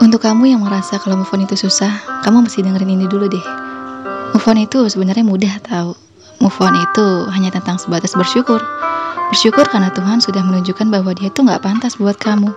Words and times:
Untuk 0.00 0.24
kamu 0.24 0.56
yang 0.56 0.64
merasa 0.64 0.96
kalau 0.96 1.20
move 1.20 1.28
on 1.36 1.44
itu 1.44 1.60
susah, 1.60 1.92
kamu 2.24 2.48
mesti 2.48 2.64
dengerin 2.64 2.88
ini 2.88 3.04
dulu 3.04 3.28
deh. 3.28 3.46
Move 4.32 4.48
on 4.48 4.56
itu 4.56 4.88
sebenarnya 4.88 5.20
mudah 5.20 5.60
tahu. 5.60 5.92
Move 6.40 6.56
on 6.64 6.72
itu 6.72 7.06
hanya 7.36 7.52
tentang 7.52 7.76
sebatas 7.76 8.16
bersyukur. 8.16 8.64
Bersyukur 9.28 9.68
karena 9.68 9.92
Tuhan 9.92 10.24
sudah 10.24 10.40
menunjukkan 10.40 10.88
bahwa 10.88 11.12
dia 11.12 11.28
itu 11.28 11.44
nggak 11.44 11.60
pantas 11.60 12.00
buat 12.00 12.16
kamu. 12.16 12.48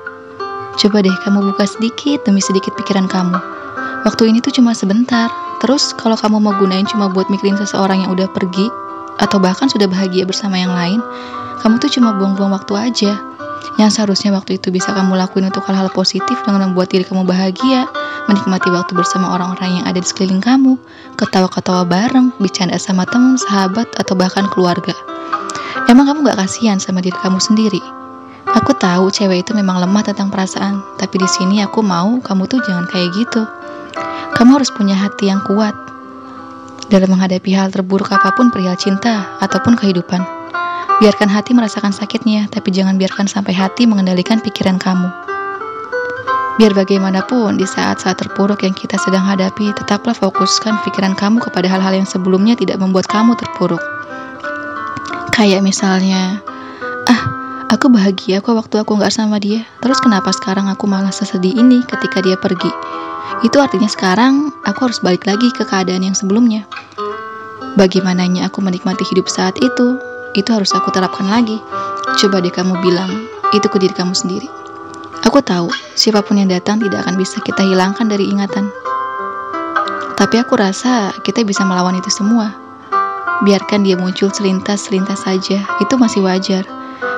Coba 0.79 1.03
deh 1.03 1.11
kamu 1.27 1.51
buka 1.51 1.67
sedikit 1.67 2.23
demi 2.23 2.39
sedikit 2.39 2.71
pikiran 2.79 3.11
kamu. 3.11 3.35
Waktu 4.07 4.31
ini 4.31 4.39
tuh 4.39 4.55
cuma 4.55 4.71
sebentar. 4.71 5.27
Terus 5.59 5.91
kalau 5.99 6.15
kamu 6.15 6.39
mau 6.39 6.55
gunain 6.55 6.87
cuma 6.87 7.11
buat 7.11 7.27
mikirin 7.27 7.59
seseorang 7.59 8.07
yang 8.07 8.15
udah 8.15 8.31
pergi 8.31 8.71
atau 9.19 9.35
bahkan 9.35 9.67
sudah 9.67 9.91
bahagia 9.91 10.23
bersama 10.23 10.55
yang 10.55 10.71
lain, 10.71 11.03
kamu 11.59 11.75
tuh 11.83 11.91
cuma 11.91 12.15
buang-buang 12.15 12.55
waktu 12.55 12.73
aja. 12.79 13.32
Yang 13.81 13.99
seharusnya 13.99 14.35
waktu 14.35 14.61
itu 14.61 14.69
bisa 14.69 14.93
kamu 14.93 15.17
lakuin 15.17 15.49
untuk 15.49 15.65
hal-hal 15.65 15.89
positif 15.89 16.37
dengan 16.45 16.69
membuat 16.69 16.93
diri 16.93 17.07
kamu 17.07 17.25
bahagia, 17.25 17.89
menikmati 18.29 18.69
waktu 18.69 18.93
bersama 18.93 19.33
orang-orang 19.33 19.81
yang 19.81 19.85
ada 19.89 19.99
di 19.99 20.07
sekeliling 20.07 20.43
kamu, 20.43 20.77
ketawa-ketawa 21.17 21.83
bareng, 21.87 22.29
bercanda 22.37 22.77
sama 22.77 23.07
teman, 23.09 23.39
sahabat, 23.39 23.89
atau 23.97 24.13
bahkan 24.13 24.45
keluarga. 24.53 24.93
Emang 25.89 26.05
kamu 26.05 26.29
gak 26.29 26.39
kasihan 26.45 26.77
sama 26.77 27.01
diri 27.01 27.17
kamu 27.19 27.41
sendiri? 27.41 27.81
Aku 28.53 28.75
tahu 28.77 29.09
cewek 29.09 29.47
itu 29.47 29.51
memang 29.57 29.81
lemah 29.81 30.05
tentang 30.05 30.29
perasaan, 30.29 30.83
tapi 31.01 31.17
di 31.17 31.25
sini 31.25 31.63
aku 31.65 31.81
mau 31.81 32.21
kamu 32.21 32.45
tuh 32.45 32.61
jangan 32.61 32.85
kayak 32.85 33.09
gitu. 33.15 33.41
Kamu 34.37 34.59
harus 34.61 34.69
punya 34.69 34.93
hati 34.93 35.31
yang 35.31 35.41
kuat 35.47 35.73
dalam 36.91 37.09
menghadapi 37.09 37.55
hal 37.55 37.73
terburuk 37.73 38.11
apa 38.11 38.35
pun 38.35 38.53
perihal 38.53 38.77
cinta 38.77 39.39
ataupun 39.41 39.73
kehidupan. 39.79 40.42
Biarkan 41.03 41.27
hati 41.27 41.51
merasakan 41.51 41.91
sakitnya, 41.91 42.47
tapi 42.47 42.71
jangan 42.71 42.95
biarkan 42.95 43.27
sampai 43.27 43.51
hati 43.51 43.83
mengendalikan 43.83 44.39
pikiran 44.39 44.79
kamu. 44.79 45.11
Biar 46.55 46.71
bagaimanapun, 46.71 47.59
di 47.59 47.67
saat-saat 47.67 48.23
terpuruk 48.23 48.63
yang 48.63 48.71
kita 48.71 48.95
sedang 49.03 49.27
hadapi, 49.27 49.75
tetaplah 49.75 50.15
fokuskan 50.15 50.79
pikiran 50.87 51.11
kamu 51.11 51.43
kepada 51.43 51.67
hal-hal 51.67 51.91
yang 51.99 52.07
sebelumnya 52.07 52.55
tidak 52.55 52.79
membuat 52.79 53.03
kamu 53.11 53.35
terpuruk. 53.35 53.83
Kayak 55.35 55.59
misalnya, 55.67 56.39
ah, 57.11 57.21
aku 57.67 57.91
bahagia 57.91 58.39
kok 58.39 58.55
waktu 58.55 58.79
aku 58.79 58.95
nggak 58.95 59.11
sama 59.11 59.43
dia. 59.43 59.67
Terus 59.83 59.99
kenapa 59.99 60.31
sekarang 60.31 60.71
aku 60.71 60.87
malah 60.87 61.11
sesedih 61.11 61.51
ini 61.51 61.83
ketika 61.83 62.23
dia 62.23 62.39
pergi? 62.39 62.71
Itu 63.43 63.59
artinya 63.59 63.91
sekarang 63.91 64.55
aku 64.63 64.87
harus 64.87 65.03
balik 65.03 65.27
lagi 65.27 65.51
ke 65.51 65.67
keadaan 65.67 66.07
yang 66.07 66.15
sebelumnya. 66.15 66.63
Bagaimananya 67.75 68.47
aku 68.47 68.63
menikmati 68.63 69.03
hidup 69.11 69.27
saat 69.27 69.59
itu, 69.59 70.12
itu 70.33 70.49
harus 70.53 70.73
aku 70.73 70.89
terapkan 70.89 71.29
lagi. 71.29 71.57
Coba 72.19 72.41
deh 72.41 72.53
kamu 72.53 72.77
bilang, 72.81 73.09
itu 73.53 73.65
ke 73.69 73.77
diri 73.77 73.93
kamu 73.93 74.13
sendiri. 74.13 74.49
Aku 75.23 75.39
tahu, 75.39 75.71
siapa 75.95 76.21
pun 76.21 76.37
yang 76.37 76.51
datang 76.51 76.83
tidak 76.83 77.07
akan 77.07 77.15
bisa 77.15 77.39
kita 77.41 77.63
hilangkan 77.63 78.11
dari 78.11 78.27
ingatan. 78.27 78.67
Tapi 80.13 80.35
aku 80.41 80.59
rasa 80.59 81.15
kita 81.23 81.41
bisa 81.47 81.63
melawan 81.63 81.95
itu 81.97 82.11
semua. 82.11 82.53
Biarkan 83.41 83.87
dia 83.87 83.97
muncul 83.97 84.29
selintas-selintas 84.29 85.25
saja, 85.25 85.63
itu 85.79 85.93
masih 85.97 86.21
wajar. 86.21 86.67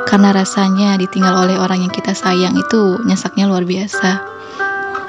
Karena 0.05 0.31
rasanya 0.31 0.95
ditinggal 1.01 1.49
oleh 1.49 1.57
orang 1.57 1.81
yang 1.81 1.93
kita 1.93 2.13
sayang 2.13 2.53
itu 2.55 3.01
nyesaknya 3.03 3.49
luar 3.49 3.65
biasa. 3.65 4.21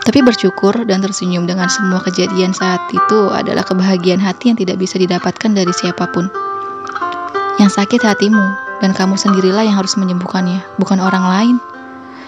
Tapi 0.06 0.22
bersyukur 0.22 0.86
dan 0.86 1.02
tersenyum 1.02 1.50
dengan 1.50 1.66
semua 1.66 1.98
kejadian 1.98 2.54
saat 2.54 2.80
itu 2.94 3.28
adalah 3.34 3.66
kebahagiaan 3.66 4.22
hati 4.22 4.54
yang 4.54 4.58
tidak 4.58 4.78
bisa 4.78 4.96
didapatkan 5.02 5.50
dari 5.50 5.72
siapa 5.74 6.06
pun. 6.14 6.45
Yang 7.56 7.80
sakit 7.80 8.04
hatimu, 8.04 8.44
dan 8.84 8.92
kamu 8.92 9.16
sendirilah 9.16 9.64
yang 9.64 9.80
harus 9.80 9.96
menyembuhkannya, 9.96 10.60
bukan 10.76 11.00
orang 11.00 11.24
lain. 11.24 11.56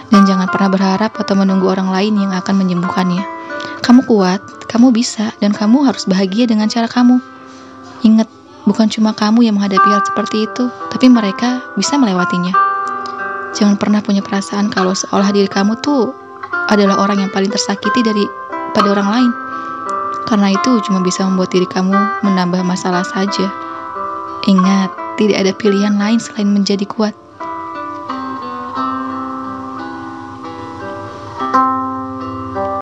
Dan 0.09 0.25
jangan 0.25 0.49
pernah 0.49 0.73
berharap 0.73 1.13
atau 1.21 1.37
menunggu 1.37 1.69
orang 1.69 1.93
lain 1.93 2.17
yang 2.17 2.33
akan 2.33 2.57
menyembuhkannya. 2.57 3.21
Kamu 3.85 4.09
kuat, 4.09 4.41
kamu 4.65 4.89
bisa, 4.89 5.29
dan 5.37 5.53
kamu 5.53 5.85
harus 5.85 6.09
bahagia 6.09 6.49
dengan 6.49 6.65
cara 6.65 6.89
kamu. 6.89 7.21
Ingat, 8.01 8.25
bukan 8.65 8.89
cuma 8.89 9.13
kamu 9.13 9.45
yang 9.45 9.61
menghadapi 9.61 9.85
hal 9.85 10.01
seperti 10.01 10.49
itu, 10.49 10.65
tapi 10.89 11.05
mereka 11.13 11.61
bisa 11.77 11.93
melewatinya. 12.01 12.53
Jangan 13.53 13.77
pernah 13.77 14.01
punya 14.01 14.25
perasaan 14.25 14.69
kalau 14.73 14.93
seolah 14.93 15.29
diri 15.29 15.49
kamu 15.49 15.77
tuh 15.81 16.13
adalah 16.69 17.01
orang 17.01 17.21
yang 17.21 17.31
paling 17.33 17.49
tersakiti 17.49 18.01
dari 18.05 18.25
pada 18.73 18.93
orang 18.93 19.09
lain. 19.09 19.31
Karena 20.29 20.53
itu 20.53 20.77
cuma 20.85 21.01
bisa 21.01 21.25
membuat 21.25 21.49
diri 21.49 21.65
kamu 21.65 22.25
menambah 22.25 22.61
masalah 22.61 23.01
saja. 23.01 23.49
Ingat, 24.45 25.08
tidak 25.19 25.37
ada 25.43 25.51
pilihan 25.51 25.99
lain 25.99 26.17
selain 26.23 26.47
menjadi 26.47 26.87
kuat. 26.87 27.11